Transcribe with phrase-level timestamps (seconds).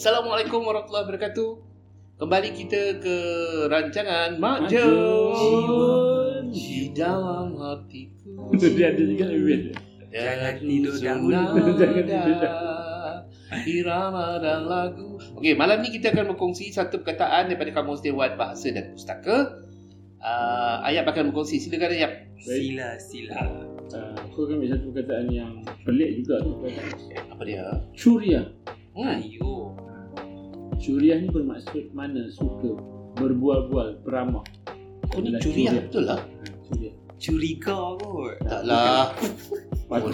[0.00, 1.50] Assalamualaikum warahmatullahi wabarakatuh.
[2.16, 3.16] Kembali kita ke
[3.68, 4.72] rancangan Mak.
[6.48, 8.48] Di dalam hatiku.
[8.56, 9.60] Dia ada juga Ibn.
[10.16, 11.36] Jangan tidur dahulu.
[11.76, 12.52] Jangan tidur
[13.68, 15.20] Irama dan lagu.
[15.36, 19.68] Okey, malam ni kita akan berkongsi satu perkataan daripada Kamus Dewan Bahasa dan Pustaka.
[20.16, 21.60] Uh, Ayat akan berkongsi.
[21.60, 22.24] Silakan Ayat.
[22.40, 23.68] Sila, sila.
[23.92, 26.56] Uh, Aku akan ambil satu perkataan yang pelik juga tu.
[27.36, 27.68] Apa dia?
[27.92, 28.48] Curiah.
[28.96, 29.20] Hmm.
[29.20, 29.76] Ayo.
[30.80, 32.72] Curiah ni bermaksud mana suka
[33.20, 34.40] berbual-bual, beramah.
[35.12, 36.20] Kau ni Adalah curiah betul lah.
[36.24, 36.94] Ha, Curiah.
[37.20, 38.34] Curiga kot.
[38.48, 39.12] Taklah.
[39.90, 40.12] Patut.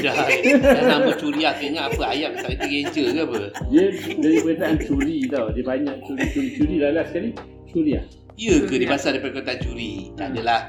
[0.00, 0.16] Dah,
[0.56, 3.36] dah nama curiah aku ingat apa ayat tak kereta ranger ke apa?
[3.68, 3.84] Dia
[4.16, 5.46] dari perkataan curi tau.
[5.52, 6.74] Dia banyak curi-curi.
[6.80, 7.30] Dah last sekali.
[7.68, 8.04] Curiah.
[8.40, 9.92] Ya ke dia pasal daripada perkataan curi?
[10.16, 10.60] Tak adalah.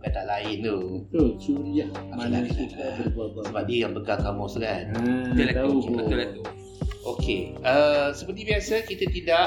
[0.00, 0.76] Perkataan lain tu.
[1.14, 1.88] Tu curiah.
[2.10, 3.44] Mana Okey, suka berbual-bual.
[3.54, 4.82] Sebab dia yang pegang kamus kan.
[4.98, 5.70] Ha, Betul lah tahu.
[5.78, 5.92] tu.
[5.94, 6.42] Betul lah tu.
[7.04, 7.54] Okey.
[7.60, 9.46] Uh, seperti biasa kita tidak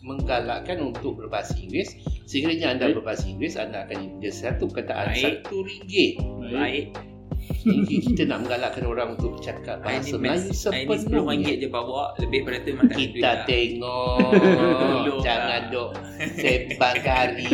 [0.00, 1.94] menggalakkan untuk berbahasa Inggeris.
[2.24, 3.02] Sekiranya anda Baik.
[3.02, 5.22] berbahasa Inggeris, anda akan ada satu perkataan Baik.
[5.42, 6.12] satu ringgit.
[6.40, 6.54] Baik.
[6.54, 6.86] Baik.
[7.58, 10.62] Ini kita nak menggalakkan orang untuk bercakap bahasa Melayu max.
[10.64, 11.52] Hari ni RM10 sepenuhnya.
[11.56, 12.04] je bawa.
[12.18, 13.36] Lebih pada tu memang duit Kita lah.
[13.44, 14.30] tengok
[15.26, 15.72] Jangan lah.
[15.72, 15.90] dok
[16.34, 17.46] Sembang kari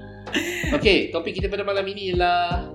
[0.76, 2.66] Okey Topik kita pada malam ini ialah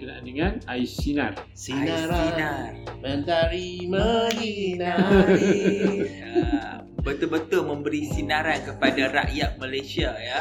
[0.00, 1.36] Berkenaan dengan air sinar.
[1.52, 2.72] Sinaran Sinar.
[3.04, 5.52] Mentari menyinari
[6.08, 10.40] Ya, Betul-betul memberi sinaran kepada rakyat Malaysia ya.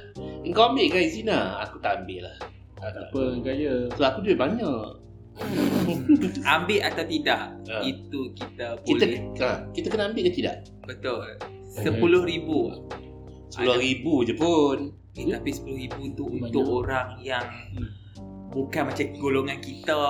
[0.56, 1.60] Kau ambil kan Zina?
[1.60, 2.36] Aku tak ambil lah
[2.80, 3.92] Tak apa, gaya.
[3.92, 4.88] So aku duit banyak
[6.56, 7.84] Ambil atau tidak Ha.
[7.84, 10.64] itu kita Kita boleh ha, kita kena ambil ke tidak?
[10.80, 11.20] betul.
[11.74, 12.72] Sepuluh ribu.
[13.48, 16.40] Sepuluh ribu je pun Eh, tapi sepuluh ribu tu Banyak.
[16.48, 18.00] untuk orang yang Hmm.
[18.54, 20.00] Bukan macam golongan kita.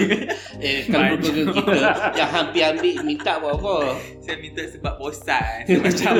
[0.62, 1.74] Eh kalau golongan kita
[2.16, 3.76] Yang hampir ambil Minta buat apa?
[4.24, 5.68] Saya minta sebab bosan.
[5.68, 6.12] Saya macam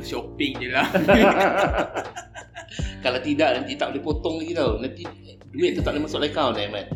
[0.00, 0.86] shopping je lah.
[3.04, 5.02] Kalau tidak nanti tak boleh potong lagi tau Nanti
[5.48, 6.86] duit tu tak boleh masuk account eh Mat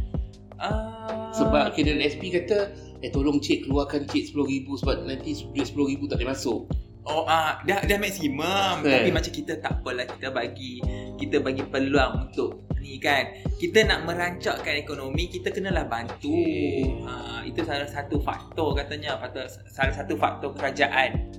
[0.63, 1.35] Ah.
[1.35, 2.71] Sebab kira SP kata
[3.03, 6.61] Eh tolong cik keluarkan cik RM10,000 Sebab nanti duit RM10,000 tak boleh masuk
[7.03, 8.95] Oh ah dah dah maksimum Eh.
[8.95, 10.79] tapi macam kita tak apalah kita bagi
[11.19, 13.27] kita bagi peluang untuk ni kan.
[13.59, 16.31] Kita nak merancakkan ekonomi kita kenalah bantu.
[16.31, 17.03] Okey.
[17.07, 21.31] Ha, itu salah satu faktor katanya faktor salah satu faktor kerajaan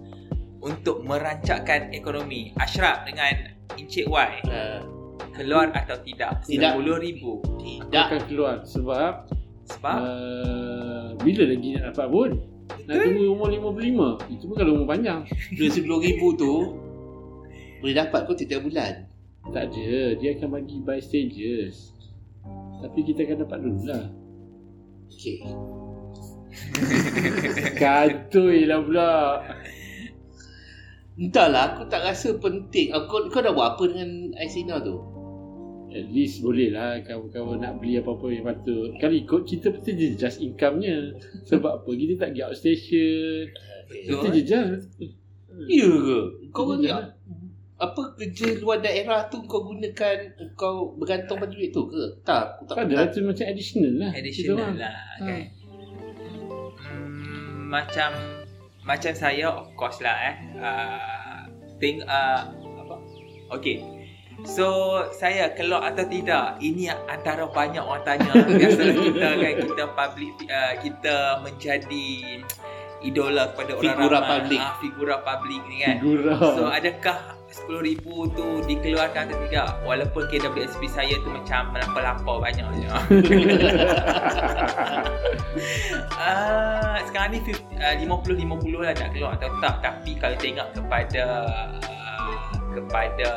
[0.63, 2.51] untuk merancakkan ekonomi.
[2.59, 4.79] Ashraf dengan Encik Y uh,
[5.35, 6.43] keluar atau tidak?
[6.47, 6.75] Tidak.
[6.79, 7.23] RM10,000.
[7.23, 9.13] Aku Tidak akan keluar sebab
[9.63, 12.29] Sebab uh, bila lagi nak dapat pun?
[12.87, 14.33] Nak tunggu umur 55.
[14.33, 15.23] Itu pun kalau umur panjang.
[15.55, 16.53] Duit RM10,000 tu
[17.83, 19.07] Boleh dapat kau tiap bulan
[19.51, 19.91] Tak ada.
[20.19, 21.95] Dia akan bagi by stages.
[22.83, 24.05] Tapi kita akan dapat dulu lah.
[25.07, 25.39] Okay
[27.81, 29.11] Katui lah pula.
[31.13, 35.12] Entahlah aku tak rasa penting Kau, kau dah buat apa dengan Aisina tu?
[35.93, 38.89] At least boleh lah kawan-kawan nak beli apa-apa yang patut.
[38.97, 41.13] Kalau ikut kita betul je just income-nya.
[41.49, 41.89] Sebab apa?
[41.89, 43.41] Kita tak pergi outstation.
[43.85, 44.29] Kita Betul.
[44.33, 44.83] je just.
[45.69, 46.19] Ya ke?
[46.49, 46.91] Kau Kita je.
[47.77, 50.17] apa kerja luar daerah tu kau gunakan
[50.55, 52.03] kau bergantung pada duit tu ke?
[52.23, 53.05] Tak, aku tak Tak ada lah.
[53.07, 54.09] Tu macam additional lah.
[54.09, 54.75] Kita additional orang.
[54.81, 55.21] lah Ha.
[55.21, 55.41] kan.
[56.79, 58.09] Hmm, macam
[58.81, 60.35] macam saya of course lah eh.
[60.57, 61.41] Uh,
[61.77, 62.49] think uh,
[62.81, 62.95] apa?
[63.53, 63.77] Okay.
[64.43, 68.31] So saya keluar atau tidak ini antara banyak orang tanya.
[68.59, 72.07] Biasa kita kan kita public uh, kita menjadi
[73.03, 74.31] idola kepada orang Figura ramai.
[74.31, 74.59] public.
[74.59, 75.95] Ah, figura public ni kan.
[75.99, 76.33] Figura.
[76.39, 77.17] So adakah
[77.53, 79.67] RM10,000 tu dikeluarkan atau tidak?
[79.85, 82.97] Walaupun KWSP saya tu macam melampau-lampau banyak je uh,
[87.05, 89.75] Sekarang ni fif- uh, 50-50 lah nak keluar atau tak.
[89.79, 91.23] Tapi kalau tengok kepada
[91.85, 92.41] uh,
[92.73, 93.29] Kepada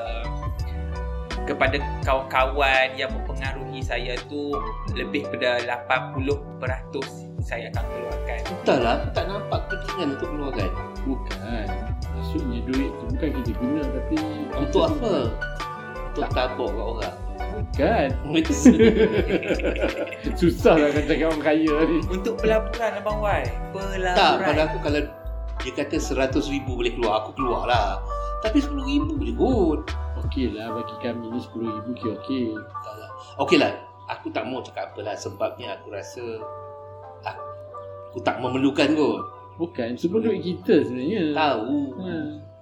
[1.46, 4.52] kepada kawan-kawan yang mempengaruhi saya tu
[4.98, 6.18] lebih pada 80%
[7.46, 8.40] saya akan keluarkan.
[8.50, 10.70] Entahlah, aku tak nampak kepentingan untuk keluarkan.
[11.06, 11.66] Bukan.
[12.18, 14.16] Maksudnya duit tu bukan kita guna tapi
[14.58, 15.14] Untuk apa?
[16.10, 17.16] Untuk tabok kat orang.
[17.56, 18.08] Bukan.
[20.40, 21.98] Susah lah cakap orang kaya ni.
[22.10, 23.46] Untuk pelaburan Abang Wai.
[23.70, 24.16] Pelaburan.
[24.18, 25.00] tak, pada aku kalau
[25.62, 28.02] dia kata RM100,000 boleh keluar, aku keluar lah.
[28.44, 29.80] Tapi RM10,000 boleh kot.
[30.26, 32.44] Okey lah bagi kami ni RM10,000 okey okey.
[32.52, 33.10] Entahlah.
[33.40, 33.70] Okey lah,
[34.10, 36.24] aku tak mau cakap apa lah sebabnya aku rasa
[38.16, 39.20] aku tak memerlukan kot.
[39.60, 41.36] Bukan, semua duit kita sebenarnya.
[41.36, 41.76] Tahu.
[42.00, 42.12] Ha.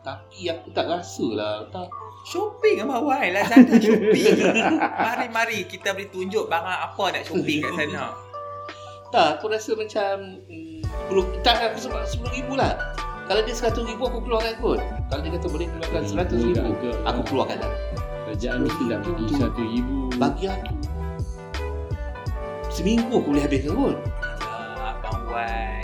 [0.03, 1.55] Tapi aku tak rasa lah.
[1.71, 1.87] Tak.
[2.27, 3.31] Shopping Abang Wai.
[3.31, 4.35] Lazada shopping.
[5.07, 8.11] Mari-mari kita boleh tunjuk barang apa nak shopping kat sana.
[9.15, 12.75] Tak, aku rasa macam hmm, 10 tak aku sebab 10 ribu lah.
[13.25, 14.81] Kalau dia 100 ribu aku keluarkan kot.
[15.09, 17.73] Kalau dia kata boleh keluarkan 100 ribu, Agak- aku keluarkan lah.
[18.25, 19.99] Kerajaan mesti dah bagi satu ribu.
[20.17, 20.75] Bagi aku.
[22.69, 23.97] Seminggu aku boleh habiskan kot.
[24.43, 25.81] uh, Abang Wan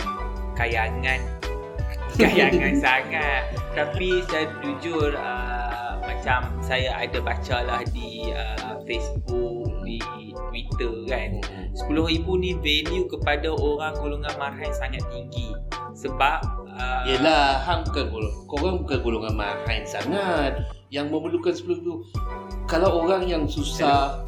[0.51, 1.19] kayangan
[2.19, 10.31] kayangan sangat tapi saya jujur uh, macam saya ada baca lah di uh, Facebook di
[10.31, 11.31] Twitter kan
[11.75, 15.51] RM10,000 ni value kepada orang golongan marhain sangat tinggi
[15.91, 16.39] sebab
[16.71, 18.35] uh, Yelah, hang bukan golongan.
[18.47, 20.63] Korang bukan golongan mahain sangat.
[20.91, 22.03] Yang memerlukan 10 ribu.
[22.67, 24.23] Kalau orang yang susah,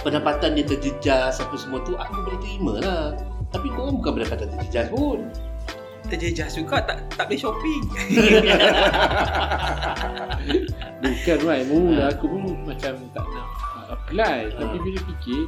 [0.00, 3.04] pendapatan dia terjejas apa semua tu, aku boleh terima lah.
[3.52, 5.20] Tapi korang bukan pendapatan terjejas pun.
[6.06, 7.82] terjejas juga tak tak boleh shopping
[11.02, 12.14] Bukan right Mula Ha.
[12.14, 13.05] aku pun macam
[14.06, 14.58] apply Ha.
[14.62, 15.42] Tapi bila fikir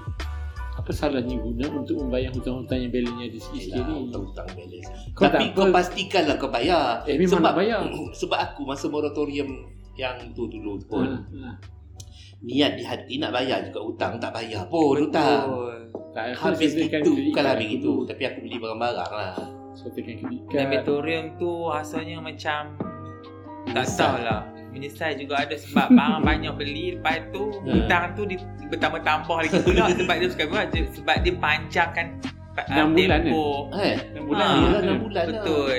[0.74, 4.88] Apa salahnya guna untuk membayar hutang-hutang yang balance ada sikit-sikit Yelah, ni hutang-hutang balance.
[5.10, 7.02] Kau Tapi tak kau pastikanlah kau bayar.
[7.02, 7.80] Eh memang sebab, nak bayar
[8.22, 9.48] Sebab aku masa moratorium
[9.98, 11.50] yang tu dulu pun, Ha, ha.
[12.38, 15.50] niat di hati nak bayar juga hutang, tak bayar pun hutang.
[16.14, 17.82] Tak Habis itu, bukan habis itu.
[17.82, 17.92] tu.
[18.06, 19.34] Tapi aku beli barang-barang lah.
[19.78, 22.74] Kredit card Nematorium tu rasanya macam
[23.70, 24.14] tak Menyesal.
[24.78, 27.74] Tahulah menyesal juga ada sebab barang banyak beli lepas tu Hmm.
[27.74, 28.36] hutang tu di,
[28.68, 32.06] bertambah-tambah lagi pula sebab dia suka buat sebab dia panjangkan
[32.54, 34.46] uh, Enam bulan tempoh Eh, Enam bulan.
[34.46, 34.88] bulan Ah, yelah je.
[34.88, 35.30] 6 bulan lah.
[35.34, 35.78] betul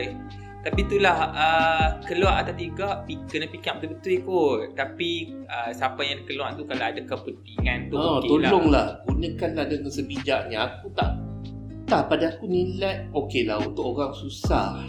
[0.59, 5.09] tapi itulah uh, keluar atau tidak pi- kena fikir betul-betul kot tapi
[5.47, 8.51] uh, siapa yang keluar tu kalau ada kepentingan tu Oh, okey lah.
[8.51, 10.57] tolonglah gunakanlah dengan sebijaknya.
[10.67, 11.15] Aku tak
[11.87, 14.83] tak pada aku nilai okey lah untuk orang susah.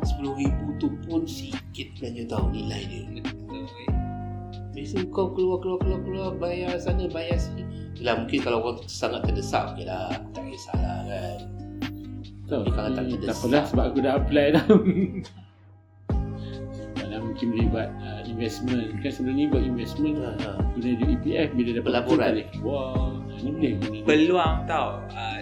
[0.00, 0.46] RM10,000
[0.78, 3.02] tu pun sikit sebenarnya tahu nilai dia.
[3.10, 3.39] betul
[4.80, 7.68] Biasa kau keluar keluar keluar keluar bayar sana bayar sini.
[7.94, 10.08] Yelah mungkin kalau orang sangat terdesak okey lah.
[10.10, 11.38] Aku tak kisahlah kan.
[12.48, 13.28] Tahu, Tapi kalau tak terdesak.
[13.28, 14.64] tak apalah sebab aku dah apply dah
[16.96, 20.50] Sebab mungkin boleh buat uh, investment Kan sebelum ni buat investment Ha, ha.
[20.72, 22.30] Guna duit EPF bila dapat Pelaburan.
[22.32, 24.02] boleh keluar Ha, Ni boleh guna duit.
[24.02, 25.40] peluang tau uh,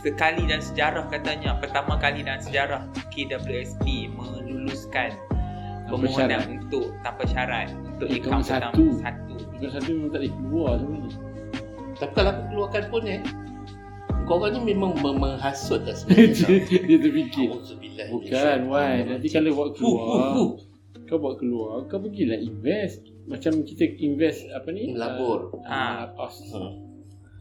[0.00, 2.82] sekali dalam sejarah katanya pertama kali dalam sejarah
[3.12, 5.12] KWSP meluluskan
[5.90, 6.46] permohonan syarat.
[6.48, 8.84] untuk tanpa syarat untuk pertama satu.
[8.96, 11.12] satu Bukan satu memang tak boleh keluar sebenarnya
[11.92, 13.20] Tapi kalau aku keluarkan pun eh
[14.22, 16.46] Korang ni memang mem- menghasut lah sebenarnya.
[16.86, 17.48] Dia terfikir
[18.08, 20.50] Bukan Wan Nanti kalau buat Fuh, fuh, keluar fuh.
[21.04, 25.50] Kau buat keluar Kau pergilah invest Macam kita invest Apa ni Melabur.
[25.60, 26.60] uh, Ha.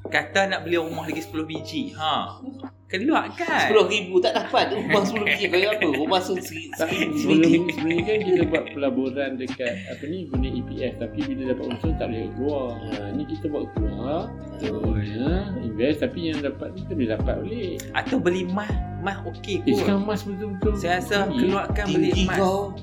[0.02, 2.42] Kata nak beli rumah lagi 10 biji ha
[2.90, 6.74] keluar kan RM10,000 tak dapat Rumah RM10,000 bagi apa Rumah tu Tak, seri-
[7.14, 11.42] sebelum, RM10,000 sebelum ni kan kita buat pelaburan dekat apa ni guna EPF tapi bila
[11.50, 12.68] dapat untung tak boleh keluar.
[12.76, 14.22] Ha, ni kita buat keluar.
[14.60, 15.30] Ha,
[15.62, 17.76] invest tapi yang dapat ni kita boleh dapat balik.
[17.94, 20.74] atau beli emas emas okey Eh kot sekarang emas betul-betul.
[20.76, 22.74] saya rasa keluarkan beli Tinggi kau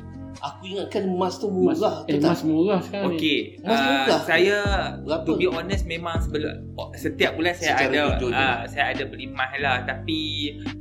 [0.47, 3.17] Aku ingatkan emas tu Emas, murah eh, tu emas tak murah sekarang ni.
[3.19, 4.21] Okey, Emas uh, murah.
[4.23, 4.59] saya
[5.03, 5.25] Berapa?
[5.27, 9.03] to be honest memang sebelum oh, setiap bulan saya Secara ada jujur uh, saya ada
[9.11, 10.19] beli emas lah tapi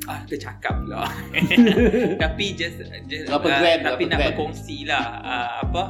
[0.06, 1.10] ah tercakap pula.
[2.24, 2.78] tapi just,
[3.10, 4.28] just Berapa ah, gram, tapi berapa nak gram?
[4.32, 5.84] berkongsi lah uh, apa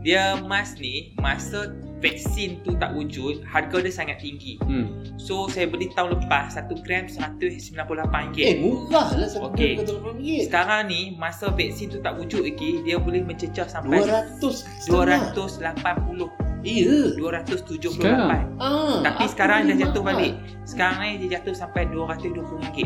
[0.00, 4.54] dia emas ni masa vaksin tu tak wujud harga dia sangat tinggi.
[4.62, 4.86] Hmm.
[5.16, 8.38] So saya beli tahun lepas 1 gram RM198.
[8.38, 9.78] Eh murah lah Satu Okey.
[9.78, 9.84] okay.
[9.84, 14.38] RM80 Sekarang ni masa vaksin tu tak wujud lagi dia boleh mencecah sampai 200
[14.80, 18.50] setengah 280 Iya 278 Sekarang?
[18.58, 20.10] ah, Tapi aku sekarang beli dah jatuh mahal.
[20.12, 22.78] balik Sekarang ni dia jatuh sampai RM220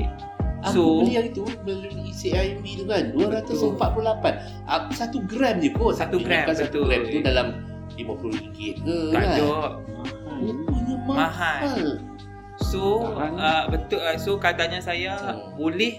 [0.63, 5.97] Aku So- beli hari tu Melalui CIMB tu kan 248 Aku satu gram je kot
[5.97, 8.69] Satu gram, satu gram tu dalam RM50 ke
[9.13, 9.25] Tak kan?
[9.37, 9.53] ada.
[10.43, 11.87] Rupanya mahal, Mahal.
[12.61, 15.57] So uh, betul uh, So katanya saya Hmm.
[15.57, 15.99] Boleh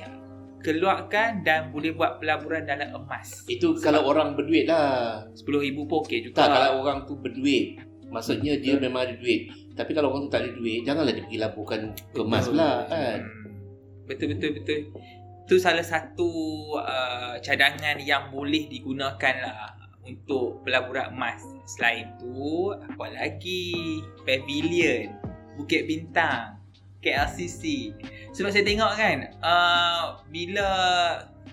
[0.64, 3.44] keluarkan dan boleh buat pelaburan dalam emas.
[3.52, 5.28] Itu kalau orang berduit lah.
[5.36, 6.36] RM10,000 pun okey juga.
[6.40, 7.84] Tak kalau orang tu berduit.
[8.08, 9.52] Maksudnya dia memang ada duit.
[9.74, 11.82] Tapi kalau orang tu tak ada duit Janganlah dia pergi laburkan
[12.14, 13.20] ke emas pula kan?
[13.20, 14.08] Hmm.
[14.08, 14.80] Betul betul betul.
[15.44, 16.30] Itu salah satu
[16.80, 21.40] uh, cadangan yang boleh digunakan lah untuk pelaburan emas.
[21.66, 24.04] Selain tu, apa lagi?
[24.24, 25.16] Pavilion,
[25.56, 26.60] Bukit Bintang,
[27.00, 27.92] KLCC.
[28.32, 30.70] Sebab saya tengok kan, uh, bila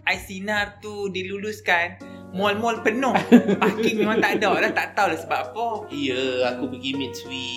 [0.03, 2.01] Aisinar tu diluluskan,
[2.33, 3.13] mall-mall penuh.
[3.59, 4.73] Parking memang tak ada lah.
[4.73, 5.67] Tak tahulah sebab apa.
[5.91, 7.51] Iya aku pergi Mitsui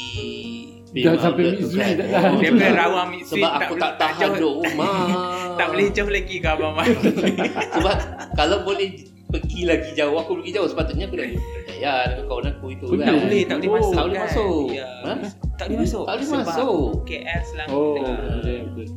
[0.94, 1.94] Dah sampai Mitsui kan?
[1.96, 2.08] tak.
[2.38, 4.98] Dia Sebab- pun rawang Mitsui Sebab aku tak tahan jauh, duduk rumah
[5.60, 6.90] tak boleh jauh lagi ke Abang Mat.
[7.72, 7.96] Sebab
[8.34, 8.90] kalau boleh
[9.34, 12.98] pergi lagi jauh Aku pergi jauh Sepatutnya aku dah percaya dengan kawan aku itu Betul.
[13.00, 14.24] kan Tak boleh, tak boleh Oh, masuk tak boleh kan?
[14.24, 14.66] masuk.
[14.70, 14.86] Ya.
[14.86, 15.14] Ha?
[15.54, 16.04] Tak boleh masuk.
[16.04, 16.88] Tak boleh masuk.
[17.04, 17.76] KL Selangor.
[17.76, 18.88] Oh, betul betul.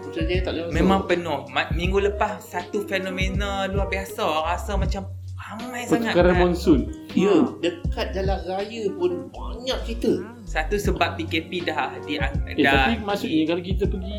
[0.00, 0.76] Putrajaya tak boleh masuk.
[0.76, 1.38] Memang penuh.
[1.48, 4.24] Ma- Minggu lepas satu fenomena luar biasa.
[4.46, 5.02] Rasa macam
[5.34, 6.10] ramai sangat.
[6.10, 6.40] Pertukaran kan.
[6.40, 6.80] monsun.
[7.12, 10.12] Ya, dekat jalan raya pun banyak kita.
[10.44, 12.20] Satu sebab PKP dah di Eh,
[12.60, 14.18] dah tapi maksudnya kalau kita pergi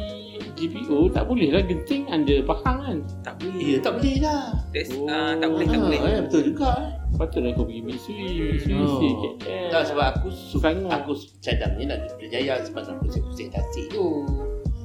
[0.55, 2.97] GPO tak boleh lah genting anda Pahang kan.
[3.21, 3.59] tak boleh.
[3.61, 4.43] Ya, tak boleh lah.
[4.69, 5.05] That's, Oh.
[5.05, 5.99] uh, tak boleh, tak boleh.
[6.01, 6.69] eh, betul juga.
[6.77, 6.89] eh.
[7.15, 8.19] Patutlah kau pergi Matsui.
[8.49, 8.99] Matsui Oh.
[8.99, 9.35] oh.
[9.37, 9.67] KL.
[9.69, 10.89] Tak sebab aku su- Selangor.
[10.89, 14.05] aku cadangnya nak pergi Berjaya sebab nak pusing-pusing tasik tu.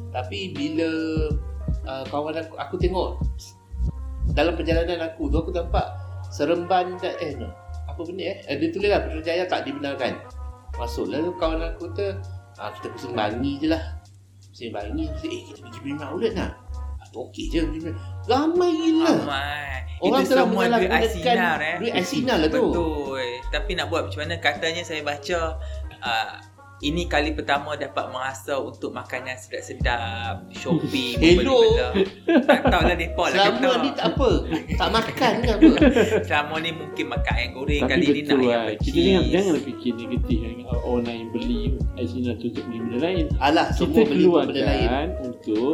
[0.09, 0.91] Tapi bila
[1.85, 3.19] uh, kawan aku aku tengok
[4.31, 5.87] dalam perjalanan aku tu aku nampak
[6.29, 7.51] Seremban dan eh no,
[7.85, 8.39] apa benda eh?
[8.45, 10.15] eh dia tulis lah Putrajaya tak dibenarkan.
[10.73, 12.07] Masuk lalu kawan aku tu
[12.57, 13.83] ah, kita pusing bangi je lah.
[14.61, 16.53] Pusing bangi eh kita pergi Prima Outlet nak.
[16.77, 17.97] Ah, tu okey je Prima.
[18.29, 19.09] Ramai gila.
[19.09, 19.89] Ramai.
[20.05, 21.77] Orang Itu telah semua duit Asinar eh.
[21.81, 22.69] duit Asinar lah tu.
[22.69, 23.25] Betul.
[23.49, 24.37] Tapi nak buat macam mana?
[24.37, 25.57] Katanya saya baca
[26.05, 26.33] uh,
[26.81, 31.61] ini kali pertama dapat merasa untuk makanan sedap-sedap, shopping, Hello.
[32.25, 33.83] Tak tahulah mereka lah Selama kata.
[33.85, 34.31] ni tak apa.
[34.75, 35.73] Tak makan ke apa?
[36.27, 38.65] Selama ni mungkin makan ayam goreng Tapi kali ni nak betul ayam lah.
[38.81, 40.53] Kita jangan, janganlah fikir negatif kan.
[40.81, 41.63] Orang lain beli
[41.95, 43.25] Aisyah tu untuk beli benda lain.
[43.37, 44.89] Alah, Kita semua beli benda lain.
[44.89, 45.73] keluarkan untuk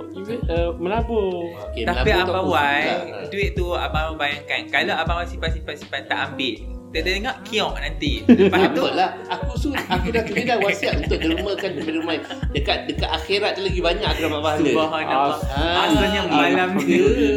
[0.51, 1.31] uh, melabur.
[1.71, 3.19] Okay, Tapi melabur Abang Wai, suka.
[3.31, 4.61] duit tu Abang bayangkan.
[4.67, 6.55] Kalau Abang simpan-simpan-simpan tak ambil,
[7.03, 8.13] dia tengok kiok nanti.
[8.29, 9.11] Lepas tu, apalah.
[9.29, 13.81] Aku su aku dah tulis dah wasiat untuk dermakan dermakan dekat dekat akhirat tu lagi
[13.81, 14.61] banyak aku dapat pahala.
[14.65, 15.39] Subhanallah.
[15.53, 16.97] Ah, Asalnya malam ni.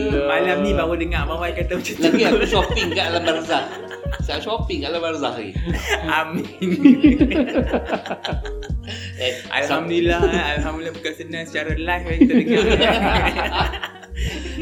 [0.09, 3.63] Malam ni baru dengar Abang Wai kata macam tu Lagi aku shopping kat alam barzah.
[4.21, 5.53] Saya shopping kat alam barzah lagi.
[6.17, 6.45] Amin
[9.19, 10.57] Eh, Alhamdulillah eh.
[10.57, 12.63] Alhamdulillah bukan senang secara live kita dengar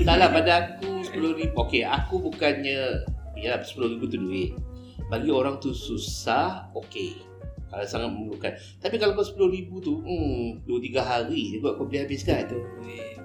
[0.03, 3.07] Tak lah pada aku RM10,000 Okey aku bukannya
[3.39, 4.51] Ya RM10,000 tu duit
[5.07, 7.23] Bagi orang tu susah Okey.
[7.67, 8.51] Kalau sangat memerlukan.
[8.79, 12.47] Tapi kalau kau RM10,000 tu hmm, 2-3 hari je kot kau boleh habiskan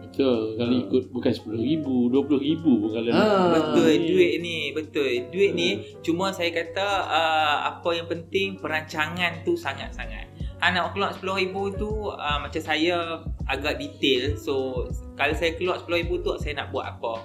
[0.02, 0.58] Betul.
[0.58, 0.82] Kalau Ah.
[0.82, 3.48] ikut bukan RM10,000, RM20,000 pun kalau Ah.
[3.54, 5.30] Betul duit ni Betul.
[5.30, 5.68] Duit ni
[6.02, 10.26] Cuma saya kata uh, Apa yang penting Perancangan tu sangat-sangat.
[10.58, 14.34] Ha, nak keluar RM10,000 tu uh, Macam saya Agak detail.
[14.36, 14.84] So
[15.14, 17.22] Kalau saya keluar RM10,000 tu Saya nak buat apa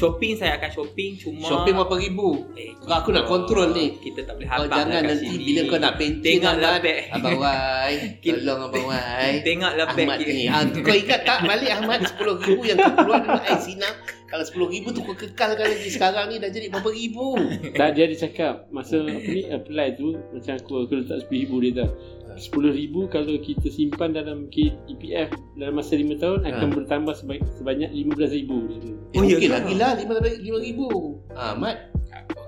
[0.00, 2.28] Shopping saya akan shopping Cuma Shopping berapa ribu?
[2.54, 3.92] Eh, Kau aku nak kontrol ni.
[3.94, 5.44] Kita tak boleh Kau habaq jangan kat nanti sini.
[5.44, 6.80] bila kau nak pencing Tengoklah Ahmad.
[6.80, 6.98] beg.
[7.12, 10.32] Abang Wai Tolong Abang Wai Tengoklah Ahmad kita.
[10.32, 10.44] ni.
[10.46, 13.90] Ha, Kau ingat tak balik Ahmad RM10,000 yang kau keluar dengan Aisina
[14.24, 15.88] Kalau RM10,000 tu kau kekalkan lagi.
[15.90, 17.26] Sekarang ni dah jadi berapa ribu?
[17.74, 21.72] Tak dia ada cakap masa apa ni apply tu macam aku aku letak RM10,000 dia
[21.76, 21.90] tahu.
[22.32, 24.46] RM10,000 kalau kita simpan dalam
[24.86, 26.76] EPF dalam masa 5 tahun akan Ha.
[26.76, 28.92] bertambah sebanyak, sebanyak RM15,000 dia tu.
[29.10, 29.52] Eh, Oh, ya okey ke?
[29.52, 30.80] lagi lah RM5,000
[31.30, 31.76] ha, Ahmad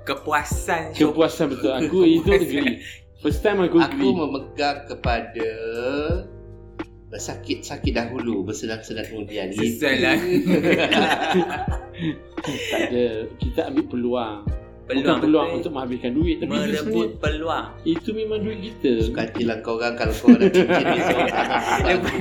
[0.03, 2.83] Kepuasan Kepuasan betul aku itu agree.
[3.19, 4.13] First time aku Aku agree.
[4.13, 5.49] memegang kepada
[7.09, 10.17] Bersakit-sakit dahulu Bersenang-senang kemudian Sesuai lah.
[12.43, 13.05] tak ada.
[13.37, 14.43] Kita ambil peluang.
[14.83, 15.59] Bukan Peluang peluang betul.
[15.59, 18.91] untuk menghabiskan duit tapi itu Merebut peluang itu memang duit kita.
[19.01, 20.67] Suka hatilah kau orang Kalau kau cincin
[20.99, 22.19] seorang tangan Lepas-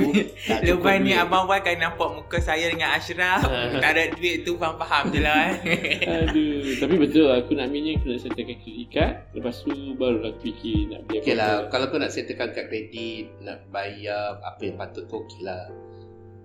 [0.62, 1.18] Lepas ni duit.
[1.18, 3.42] Abang Wan kan nampak muka saya dengan Ashraf
[3.82, 8.06] Tak ada duit tu faham-faham je lah eh Aduh, tapi betul aku nak ambilnya aku
[8.08, 11.66] nak settlekan kredit card Lepas tu barulah aku fikir nak beli Okey lah.
[11.68, 15.66] Kalau kau nak settlekan kad kredit Nak bayar Apa yang patut tu okey lah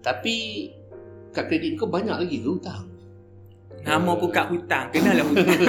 [0.01, 0.37] Tapi
[1.29, 2.89] Kad kredit kau banyak lagi ke hutang?
[3.87, 4.87] Nama pun kat hutang.
[4.90, 5.61] Kenalah hutang.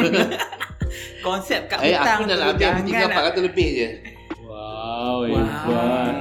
[1.25, 3.89] Konsep kat Eh hutang aku tu ambil jangan nak- 300 lebih je.
[4.41, 5.37] Wow, Wow.
[5.37, 6.15] hebat.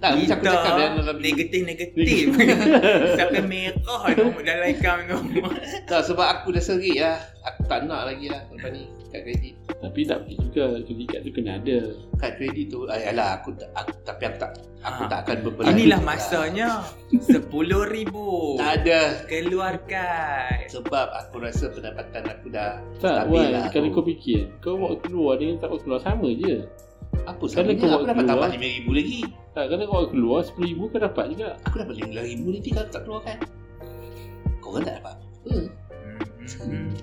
[0.00, 2.24] Tak macam aku cakap dalam dalam Negatif-negatif.
[3.20, 5.18] Sampai merah dalam account tu.
[5.84, 7.20] Tak sebab aku dah serik lah.
[7.44, 9.54] Aku tak nak lagi lah Lepas ni Kad kredit.
[9.80, 11.78] Tapi tak boleh juga kredit card tu kena ada.
[12.16, 14.50] Kad kredit tu ah, Alah aku, tak- aku Tapi aku tak
[14.80, 15.08] Aku Ah.
[15.08, 16.06] tak akan berbelanja Inilah lah.
[16.08, 16.68] masanya
[17.12, 18.14] RM10,000
[18.56, 19.00] Tak ada.
[19.26, 20.56] Keluarkan.
[20.68, 23.64] Sebab aku rasa pendapatan aku dah Tak, Stabil Wan, lah.
[23.68, 26.64] Kalau kau fikir Kau buat keluar dengan tak buat keluar sama je.
[27.22, 29.20] Apa sebenarnya kau Aku dapat keluar- tambah RM5,000 lagi.
[29.50, 31.48] Tak, kalau kau keluar RM10,000 kau dapat juga.
[31.60, 33.38] Aku dapat RM5,000 nanti kalau tak keluar kan
[34.56, 35.66] Kau orang tak dapat apa Hmm,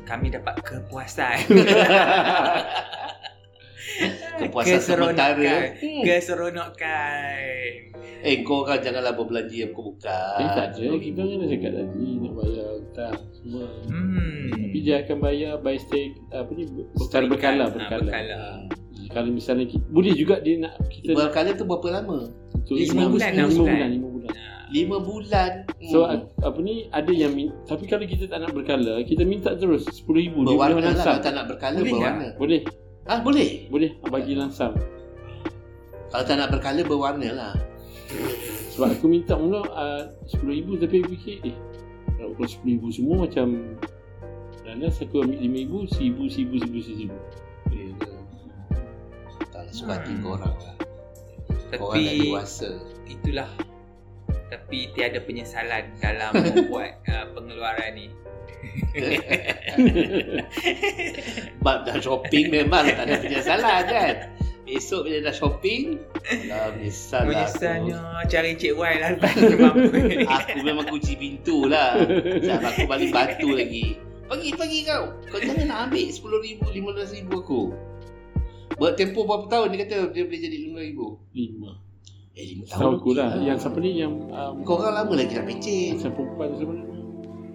[0.08, 1.38] Kami dapat kepuasan.
[4.38, 5.74] Kepuasan sementara.
[5.74, 6.04] Hmm.
[6.06, 7.42] Keseronokan.
[8.22, 11.72] Eh kau orang janganlah berbelanja yang kau bukan Eh tak ada, kita kan dah cakap
[11.78, 13.66] tadi Nak bayar hutang semua.
[13.90, 14.50] Hmm.
[14.54, 16.64] Tapi dia akan bayar by stay Apa ni,
[16.98, 18.10] secara berkala Berkala.
[18.10, 18.36] Berkala.
[18.38, 18.58] Ha,
[19.14, 22.20] Kalau misalnya kita, Boleh juga dia nak Kita Berkala tu berapa lama?
[22.68, 23.72] untuk lima bulan, enam lima bulan.
[23.72, 24.17] bulan, lima bulan.
[24.70, 25.52] 5 bulan
[25.86, 26.28] So Hmm.
[26.40, 30.04] apa ni ada yang min- tapi kalau kita tak nak berkala, kita minta terus 10,000
[30.04, 31.06] dia boleh Berwarna lah.
[31.06, 32.62] Kalau tak nak berkala Boleh berwarna Boleh,
[33.06, 34.76] Ah boleh boleh bagi lansam.
[36.08, 37.54] Kalau tak nak berkala berwarna lah
[38.70, 41.56] Sebab aku minta mula uh, RM10,000 tapi aku fikir eh
[42.14, 43.48] kalau kalau RM10,000 semua macam
[44.62, 47.12] Danas aku ambil RM5,000, RM1,000, RM1,000, RM1,000, RM1,000
[47.68, 48.10] Ya ke?
[49.48, 50.22] Tak lah hati Hmm.
[50.22, 50.76] korang lah.
[51.74, 52.70] Korang dah Tapi dewasa.
[53.06, 53.50] itulah.
[54.48, 58.08] Tapi tiada penyesalan dalam membuat uh, pengeluaran ni.
[61.64, 64.16] Bab dah shopping memang tak ada penyesalan kan.
[64.68, 65.96] Esok bila dah shopping,
[66.52, 67.56] lah menyesal lah aku.
[67.56, 69.16] Menyesalnya cari Cik Y lah.
[70.28, 71.96] Aku memang kunci pintu lah.
[72.20, 73.96] Sebab aku balik batu lagi.
[74.28, 75.16] Pagi pagi kau.
[75.32, 77.62] Kau jangan nak ambil RM10,000, RM15,000 aku.
[78.76, 81.00] Buat tempoh berapa tahun dia kata dia boleh jadi RM5,000.
[81.32, 81.87] Lima
[82.38, 82.78] Eh, 5 tahun.
[82.78, 85.98] Tahu aku lah Yang siapa ni yang um, Kau orang lama lagi nak pecin.
[85.98, 86.84] Yang perempuan siapa ni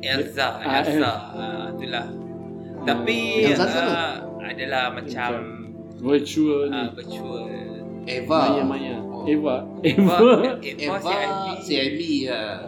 [0.02, 1.12] Elza, Ah, Elza.
[1.30, 2.06] Ah, itulah.
[2.82, 3.94] Tapi Elza tu apa?
[3.94, 5.30] uh, adalah macam
[5.96, 7.42] Virtual ni uh, virtual.
[8.02, 8.38] Eva.
[8.44, 9.22] Maya Maya Oh.
[9.22, 10.18] Eva Eva,
[10.58, 11.46] Eva Eva, CIB.
[11.62, 12.66] CIB lah.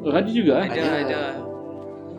[0.00, 0.94] Oh ada juga eh Ada, Ada.
[1.02, 1.22] ada.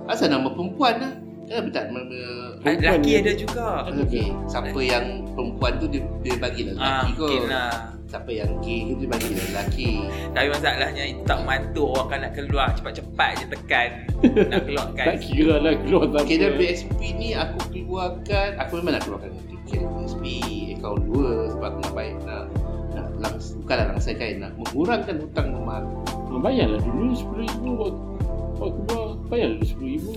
[0.05, 1.13] Asal nama perempuan lah.
[1.41, 1.99] Kenapa tak nama...
[2.03, 3.15] Ah, Perempuan Lelaki ni.
[3.17, 3.67] ada juga.
[3.87, 7.23] Okey, siapa yang perempuan tu dia, dia bagi lah Ah, lelaki kot.
[7.23, 7.71] mungkin lah.
[8.11, 9.91] Siapa yang gay tu dia bagi lelaki.
[10.35, 13.89] Tapi masalahnya itu tak mantu orang kan nak keluar cepat-cepat je tekan
[14.51, 15.05] nak keluarkan.
[15.15, 19.03] Tak kira lah keluar tak Okay, dan apa BSP ni aku keluarkan, aku memang nak
[19.07, 19.31] keluarkan
[19.71, 20.23] BSP
[20.75, 22.43] akaun dua sebab aku nak baik nak
[22.91, 25.95] nak langs, bukanlah langsaikan nak mengurangkan hutang rumah aku.
[26.35, 27.93] Ah, Bayarlah dulu RM10,000 buat
[28.59, 30.07] buat keluar Bayarlah dulu RM10,000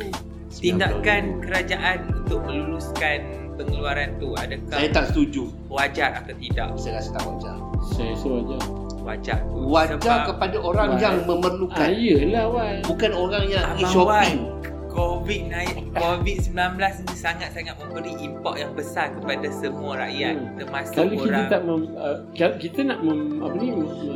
[0.54, 3.18] Tindakan kerajaan untuk meluluskan
[3.58, 5.50] pengeluaran tu adakah Saya tak setuju.
[5.70, 6.68] wajar atau tidak?
[6.78, 7.56] Saya rasa tak wajar.
[7.92, 8.62] Saya rasa wajar
[9.04, 9.38] Wajar.
[9.52, 11.02] Wajar kepada orang Why?
[11.04, 11.88] yang Ah memerlukan.
[11.92, 14.38] yelah Wan Bukan orang yang pergi Abang shopping.
[14.94, 20.54] COVID naik COVID-19 ni sangat-sangat memberi impak yang besar kepada semua rakyat Hmm.
[20.54, 22.18] termasuk Kalau kita orang tak mem, uh,
[22.54, 23.68] kita nak mem, apa ni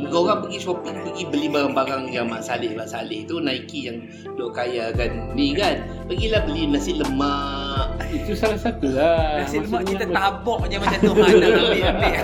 [0.07, 4.07] Kau orang pergi shopping pergi beli barang-barang yang Mak Saleh Mak Saleh tu Nike yang
[4.39, 9.83] duk kaya kan ni kan pergilah beli nasi lemak itu salah satu lah Nasi lemak
[9.83, 11.59] kita tabok je macam tu mana ambil
[11.91, 12.23] ambil.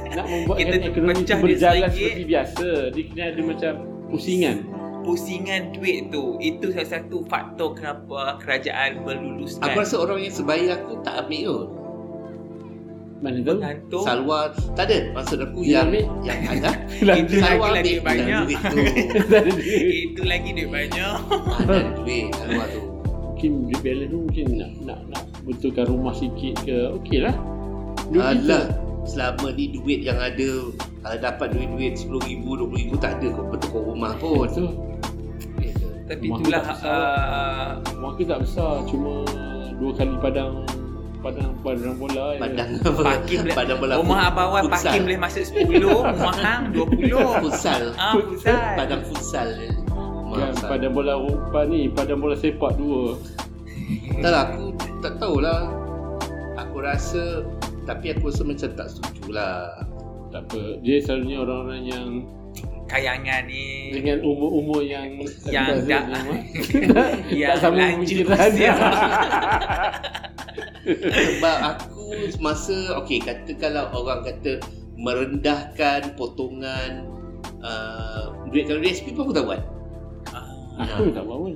[0.34, 2.68] nak membuatkan kita ekonomi pecah dia berjalan seperti biasa.
[2.90, 3.72] Dia kena ada macam
[4.10, 4.56] pusingan.
[5.04, 9.62] Pusingan duit tu itu salah satu faktor kenapa kerajaan meluluskan.
[9.70, 11.68] Aku rasa orang yang sebaya aku tak ambil tu.
[13.24, 14.98] Mana tahu Pengantung Salwar Tak ada.
[15.16, 16.04] Maksud aku Dia yang ambil.
[16.28, 16.70] Yang ada
[17.24, 18.28] Itu lagi ambil banyak.
[18.28, 18.76] Ada duit tu.
[19.32, 19.92] Tak ada duit.
[20.04, 21.16] Itu lagi duit banyak.
[21.64, 22.82] Ada duit Salwar tu.
[23.32, 26.76] Mungkin duit balance tu mungkin nak nak nak betulkan rumah sikit ke.
[27.00, 27.34] Okey lah.
[28.12, 30.50] Duit Alah Selama ni duit yang ada
[31.04, 34.48] Kalau dapat duit-duit RM10,000 RM20,000 Tak ada kau betul rumah pun.
[34.48, 34.64] Tu
[36.04, 39.24] Tapi Rumah itulah uh, rumah aku tak besar cuma
[39.74, 40.52] dua kali padang
[41.24, 42.36] padang padang bola.
[42.36, 44.84] Padang Parking boleh Padang bola Rumah abang Wan futsal.
[44.92, 47.82] parking boleh masuk 10 Rumah hang 20 Futsal.
[47.96, 48.60] Ah futsal.
[48.76, 49.72] Padang futsal kan
[50.52, 50.68] futsal.
[50.68, 53.16] padang bola rupa ni padang bola sepak dua.
[54.20, 54.64] Tak lah aku
[55.00, 55.60] tak tahulah.
[56.54, 57.42] Aku rasa
[57.84, 59.84] Tapi aku rasa macam tak setuju lah.
[60.32, 60.62] Tak apa.
[60.82, 62.08] Dia selalunya orang-orang yang
[62.84, 63.96] Kayangan ni.
[63.96, 65.16] dengan umur-umur yang
[65.48, 66.04] Yang tak dah-
[66.92, 68.72] tak Yang sama lanjut usia.
[70.84, 74.60] Sebab aku semasa Okay katakanlah orang kata
[75.00, 77.08] Merendahkan potongan
[77.64, 79.62] uh, Duit kalau DSP pun aku tak buat.
[80.30, 80.46] Ah,
[81.00, 81.54] aku tak buat pun.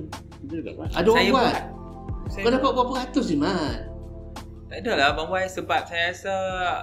[0.49, 0.87] Dia tak buat.
[0.91, 1.55] Ada orang buat,
[2.29, 3.88] Kau dapat berapa ratus je Mat
[4.69, 6.35] Tak adalah Abang Wai sebab saya rasa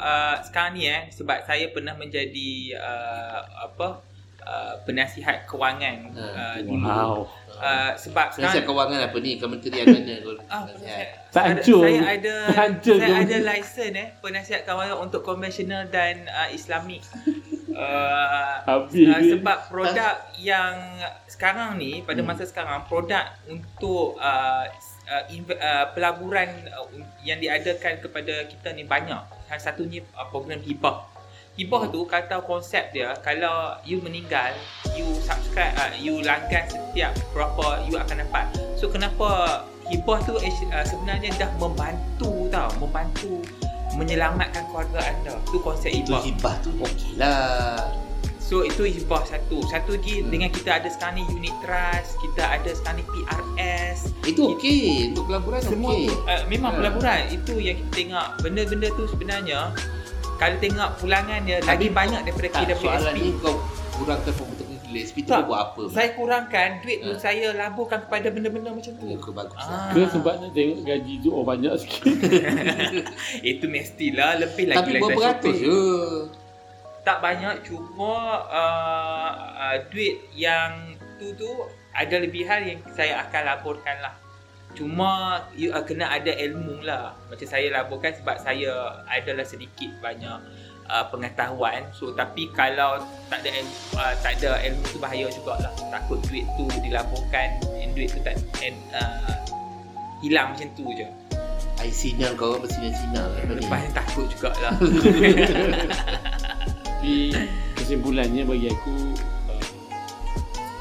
[0.03, 4.03] uh, sekarang ni eh sebab saya pernah menjadi uh, apa
[4.43, 6.25] uh, penasihat kewangan Ha.
[6.35, 6.83] uh, dulu.
[6.83, 7.17] wow
[7.57, 10.13] Uh, sebab Penasihat sekarang kewangan apa ni Kementerian mana
[10.53, 10.69] Ah.
[10.69, 10.77] Tak
[11.33, 11.81] saya, hancur.
[11.81, 17.01] saya ada hancur saya ada lesen eh penasihat kewangan untuk konvensional dan uh, Islamik.
[17.77, 20.97] Uh, habis Uh, sebab produk yang
[21.29, 22.33] sekarang ni pada Hmm.
[22.33, 24.65] masa sekarang produk untuk uh,
[25.09, 26.87] uh, inv- uh, pelaburan uh,
[27.23, 29.19] yang diadakan kepada kita ni banyak.
[29.47, 31.07] Salah satunya uh, program hibah.
[31.57, 34.53] Hibah tu kata konsep dia kalau you meninggal,
[34.93, 38.45] you subscribe uh, you langgan setiap berapa you akan dapat.
[38.77, 43.41] So kenapa hibah tu actu- uh, sebenarnya dah membantu tau, membantu
[43.97, 45.41] menyelamatkan keluarga anda.
[45.49, 46.23] Tu konsep Itu hibah.
[46.29, 48.06] hibah tu okey lah
[48.47, 49.59] So itu hibah satu.
[49.67, 50.31] Satu lagi Hmm.
[50.31, 53.99] dengan kita ada sekarang ni unit trust, kita ada sekarang ni PRS.
[54.23, 56.79] Itu okey Untuk pelaburan Semua okey tu uh, memang Ha.
[56.79, 58.27] pelaburan itu yang kita tengok.
[58.41, 59.61] Benda-benda tu sebenarnya
[60.37, 63.19] kalau tengok pulangan dia Tapi lagi banyak daripada Tak, soalan KWSP.
[63.19, 63.55] ni kau
[63.97, 65.37] kurangkan pembentukan DSP tu Tak.
[65.37, 65.83] kau buat apa?
[65.91, 67.19] Saya kurangkan duit tu Ha.
[67.19, 69.05] saya laburkan kepada benda-benda macam tu.
[69.05, 69.91] Oh, kebagusan Ah.
[69.91, 72.15] ke sebab nak tengok gaji tu oh banyak sikit
[73.51, 75.79] Itu mestilah lebih lagi Tapi lagi berapa dari ratus je
[77.07, 81.47] tak banyak cuma uh, uh, duit yang tu tu
[81.95, 84.19] ada lebihan yang saya akan laporkan lah.
[84.75, 87.15] Cuma you, uh, kena ada ilmu lah.
[87.31, 90.35] Macam saya laporkan sebab saya adalah sedikit banyak
[90.91, 91.87] uh, pengetahuan.
[91.95, 92.99] So tapi kalau
[93.31, 95.71] tak ada ilmu, uh, tak ada ilmu tu bahaya jugalah.
[95.95, 98.35] Takut duit tu dilaporkan and duit tu tak
[98.67, 99.39] and, uh,
[100.27, 101.07] hilang macam tu je.
[101.77, 104.75] I sinyal kau orang bersinar-sinar Lepas ni takut jugalah.
[107.07, 107.31] Tapi
[107.79, 109.15] kesimpulannya bagi aku
[109.47, 109.63] uh,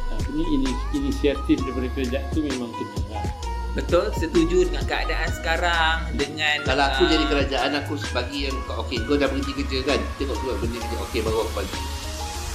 [0.09, 3.29] apa ni ini inisiatif daripada kerajaan tu memang kena lah.
[3.77, 8.81] Betul, setuju dengan keadaan sekarang dengan Kalau aku ah, jadi kerajaan aku sebagi yang kau
[8.89, 10.01] okey kau dah berhenti kerja kan?
[10.17, 11.77] Tengok dulu benda kerja okey baru aku bagi.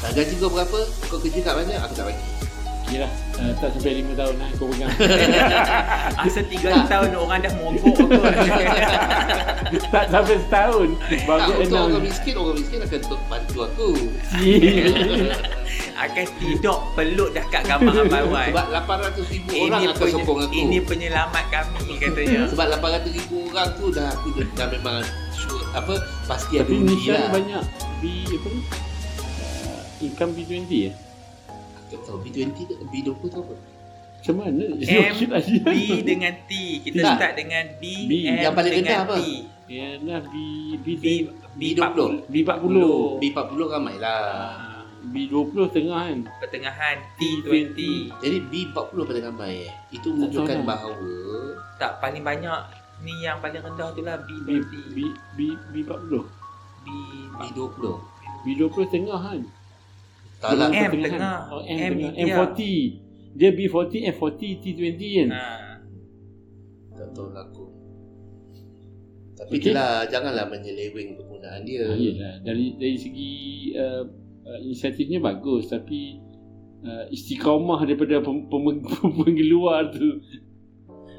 [0.02, 2.39] Tak gaji kau berapa kau kerja kat mana aku tak bagi
[2.90, 4.90] Okey lah, uh, tak sampai 5 tahun lah kau pegang.
[6.26, 6.58] Asa 3
[6.90, 8.34] tahun orang dah mogok kot.
[9.94, 10.88] tak sampai setahun.
[10.98, 12.02] tak Bagus untuk orang enam.
[12.02, 13.88] miskin orang miskin akan tu- bantu aku
[16.02, 18.48] Akan tidur peluk dah kat gambar Abang Wan.
[18.48, 22.40] sebab 800 ribu orang akan sokong aku Ini penyelamat kami katanya.
[22.48, 24.98] sebab 800 ribu orang tu dah aku dah, dah memang
[25.30, 25.94] sure, apa
[26.26, 27.62] pasti ada Tapi undi Nisha lah banyak
[28.00, 28.60] B apa ni?
[29.60, 30.92] Uh, income B20 ya?
[31.90, 33.54] Tak tahu B20 ke B20 tu apa
[34.20, 34.64] Macam mana?
[34.76, 35.52] M, aja.
[35.64, 36.50] B dengan T.
[36.84, 37.14] Kita Tak.
[37.16, 38.12] start dengan B, B.
[38.22, 39.16] M Yang paling dengan rendah apa?
[39.16, 39.24] T.
[39.66, 40.34] Yalah B
[40.76, 41.06] B B,
[41.56, 42.76] B20 B40.
[43.18, 46.18] B40 ramai lah Ah, B20 tengah kan.
[46.36, 47.78] Pertengahan T20.
[48.18, 50.66] jadi B40 paling ramai eh itu menunjukkan lah.
[50.68, 50.94] bahawa
[51.78, 52.60] Tak paling banyak
[53.00, 54.72] ni yang paling rendah tu lah B B20.
[54.90, 54.98] B
[55.32, 55.38] B
[55.72, 56.12] B40.
[56.80, 56.88] B,
[57.38, 57.82] B20
[58.42, 59.40] B20 tengah kan.
[60.40, 61.36] Tak lah M Tengah tengah.
[61.46, 61.52] kan?
[61.52, 62.12] Oh, M, M tengah.
[62.16, 62.24] dia.
[62.26, 62.60] M40.
[63.30, 65.28] Dia B40, M40, T20 kan.
[65.30, 65.44] Ha.
[66.90, 67.64] tak tahu lah aku
[69.40, 69.72] tapi Okey.
[69.72, 72.34] itulah janganlah menyeleweng penggunaan dia Ah, yelah.
[72.44, 73.32] Dari dari segi
[73.72, 74.04] uh,
[74.44, 76.20] uh, inisiatifnya bagus tapi
[76.84, 78.84] uh, istiqamah daripada pem, pem,
[79.16, 80.20] pengeluar tu.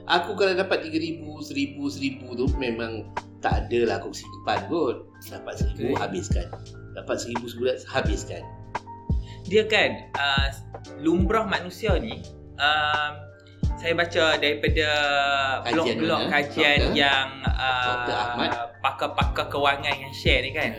[0.06, 3.10] Aku kalau dapat 3000, 1000, 1000 tu memang
[3.42, 5.10] tak ada lah aku simpan kot.
[5.26, 5.98] Dapat 1000 Betul.
[5.98, 6.46] habiskan.
[6.94, 8.44] Dapat 1000 sebulan habiskan.
[9.52, 10.48] Dia kan uh,
[11.04, 12.24] lumrah manusia ni
[12.56, 13.12] um,
[13.76, 14.88] saya baca daripada
[15.68, 16.96] blog-blog kajian Doktor?
[16.96, 20.72] yang uh, pakar-pakar kewangan yang share ni kan.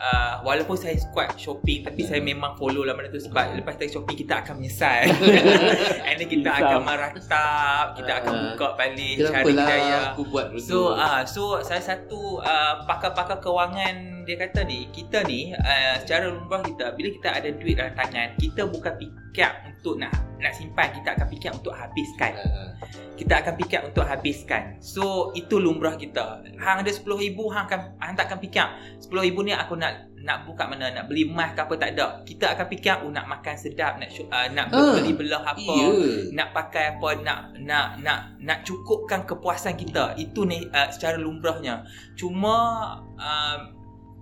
[0.00, 3.92] Uh, walaupun saya squat shopping tapi saya memang follow lah benda tu sebab lepas dari
[3.92, 5.12] shopping kita akan menyesal.
[6.08, 8.42] And then kita akan meratap, kita akan Ah.
[8.56, 9.98] buka balik cari lah daya.
[10.16, 10.56] aku buat?
[10.58, 15.94] So ah uh, so salah satu uh, pakar-pakar kewangan dia kata ni kita ni uh,
[16.00, 20.52] secara lumrah kita bila kita ada duit dalam tangan kita bukan fikir untuk nak nak
[20.56, 22.32] simpan kita akan fikir untuk habiskan.
[22.40, 22.72] Ah,
[23.12, 24.80] kita akan fikir untuk habiskan.
[24.80, 26.40] So itu lumrah kita.
[26.56, 27.04] Hang ada 10000
[27.52, 28.64] hang akan hang tak akan fikir
[29.04, 32.24] 10000 ni aku nak nak buka mana nak beli emas ke apa tak ada.
[32.24, 36.32] Kita akan fikir oh nak makan sedap nak uh, nak Ah, beli belah apa Iya.
[36.32, 40.16] nak pakai apa nak nak nak nak cukupkan kepuasan kita.
[40.16, 41.84] Itu ni uh, secara lumrahnya.
[42.16, 42.56] Cuma
[43.20, 43.79] um,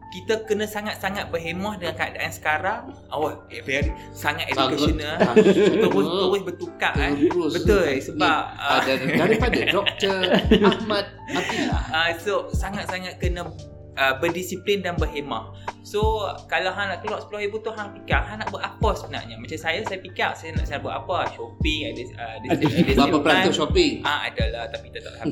[0.09, 2.83] kita kena sangat-sangat berhemah dengan keadaan sekarang.
[3.13, 7.13] Oh eh, very sangat educational terus terus bertukar eh.
[7.29, 10.19] Terus Betul, Ni sebab, ah, ada daripada Dr.
[10.73, 11.83] Ahmad Abdullah.
[11.93, 13.53] uh, so sangat-sangat kena
[14.01, 15.53] uh, berdisiplin dan berhemah.
[15.85, 19.37] So kalau hang nak keluar 10,000 tu hang fikir hang nak buat apa sebenarnya?
[19.37, 21.29] Macam saya saya fikir saya nak saya buat apa?
[21.37, 24.01] Shopping ada uh, ada, Ada- ada Berapa perantau shopping?
[24.09, 25.25] Ah adalah tapi tak tak lah.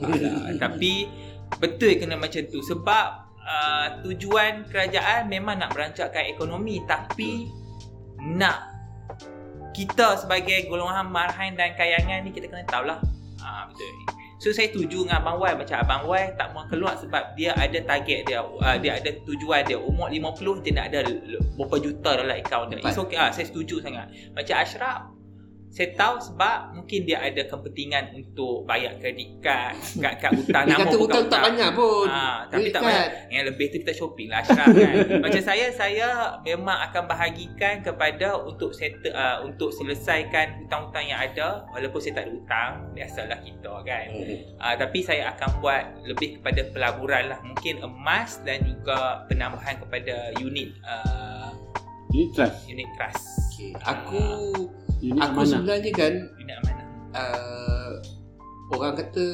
[0.61, 1.09] tapi
[1.57, 2.61] betul kena macam tu.
[2.61, 7.49] Sebab uh, tujuan kerajaan memang nak merancangkan ekonomi tapi
[8.21, 8.75] nak
[9.71, 12.99] kita sebagai golongan marhain dan kayangan ni kita kena tahulah.
[13.41, 14.17] Ah betul.
[14.37, 17.81] So saya setuju dengan Abang Wai macam Abang Wai tak mau keluar sebab dia ada
[17.89, 18.45] target dia.
[18.45, 19.81] Uh, dia ada tujuan dia.
[19.81, 21.09] Umur 50 dia nak ada
[21.57, 22.85] berapa juta dalam akaun dia.
[22.85, 23.17] It's okay.
[23.17, 24.13] Ah, saya setuju sangat.
[24.37, 25.16] Macam Ashraf
[25.77, 30.89] saya tahu sebab mungkin dia ada kepentingan untuk bayar kredit kad, kad-kad hutang Dia nama
[30.89, 32.07] kata bukan hutang tak banyak pun.
[32.09, 33.09] Ah, tapi tak banyak.
[33.29, 34.95] Yang lebih tu kita shopping lah Ashraf kan.
[35.25, 36.09] Macam saya saya
[36.41, 42.25] memang akan bahagikan kepada untuk settle uh, untuk selesaikan hutang-hutang yang ada walaupun saya tak
[42.25, 44.07] ada hutang biasalah kita kan.
[44.17, 44.39] Hmm.
[44.57, 50.33] Uh, tapi saya akan buat lebih kepada pelaburan lah mungkin emas dan juga penambahan kepada
[50.41, 51.53] unit uh,
[52.17, 52.65] Ini trust.
[52.65, 53.25] unit trust.
[53.53, 53.73] Okay.
[53.85, 54.25] Aku
[55.07, 55.47] Unit aku amanah.
[55.47, 56.87] sebenarnya kan Unit amanah.
[57.15, 57.93] uh,
[58.75, 59.25] orang kata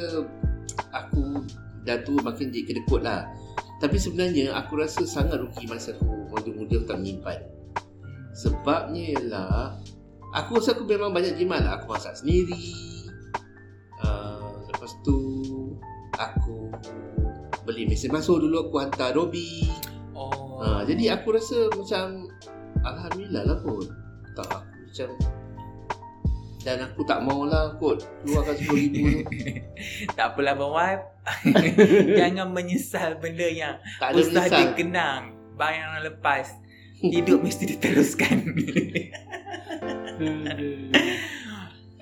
[0.93, 1.41] aku
[1.89, 3.25] dah tu makin jadi kedekut lah.
[3.81, 7.39] Tapi sebenarnya aku rasa sangat rugi masa aku muda-muda aku tak menyimpan.
[8.37, 9.81] Sebabnya ialah
[10.37, 11.81] aku rasa aku memang banyak jimat lah.
[11.81, 12.69] Aku masak sendiri.
[14.05, 15.19] Uh, lepas tu
[16.21, 16.69] aku
[17.65, 19.67] beli mesin basuh dulu aku hantar Robi.
[20.13, 20.61] Oh.
[20.61, 22.29] Ha, jadi aku rasa macam
[22.85, 23.89] Alhamdulillah lah kot
[24.37, 25.09] Tak aku macam
[26.62, 29.03] Dan aku tak maulah kot Keluarkan RM10,000 tu.
[30.18, 30.98] Tak apalah Abang Wan.
[32.18, 34.59] Jangan menyesal benda yang Tak ada Ustaz menyesal.
[34.59, 35.22] dia kenang
[35.53, 36.46] Bayang yang lepas.
[37.03, 38.37] Hidup mesti diteruskan.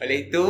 [0.00, 0.46] Oleh itu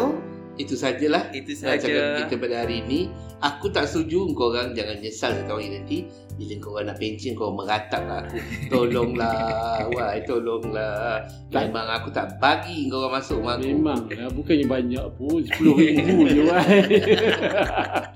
[0.54, 2.18] Itu sajalah Itu Rancangan saja.
[2.20, 3.00] kita pada hari ini.
[3.40, 6.04] Aku tak setuju kau orang jangan nyesal satu hari nanti.
[6.36, 8.36] Bila kau orang nak pencen kau meratap lah aku.
[8.68, 11.24] Tolonglah Wai tolonglah.
[11.48, 13.68] Memang aku tak bagi kau orang masuk rumah aku.
[13.70, 15.40] Memang lah, bukannya banyak pun.
[15.40, 16.68] RM10,000 je kan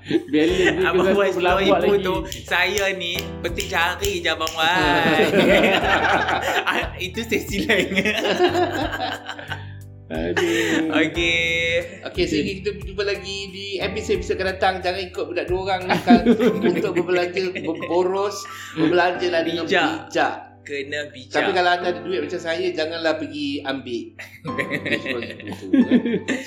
[0.29, 2.03] Balance ni Abang Wan ribu lagi.
[2.03, 4.77] tu Saya ni Penting cari je Abang Wan
[6.63, 7.89] Ah, Itu sesi lain
[10.05, 14.73] Aduh Okay Okey, sehingga kita berjumpa lagi di episod-episod akan datang.
[14.79, 16.21] Jangan ikut budak dua orang ni kan
[16.61, 18.45] untuk berbelanja, berboros,
[18.77, 19.89] berbelanja lah dengan Bijak.
[20.07, 20.35] bijak.
[20.61, 24.01] Kena bijak Tapi kalau anda ada duit macam saya, janganlah pergi ambil.
[24.45, 25.67] RM10,000 tu.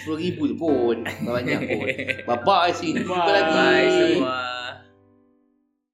[0.07, 0.97] RM10,000 tu pun.
[1.03, 1.87] Tak banyak pun.
[2.27, 2.71] Bye-bye.
[2.71, 3.03] See you.
[3.03, 3.35] Jumpa Bye.
[3.35, 3.55] lagi.
[3.55, 4.58] Bye semua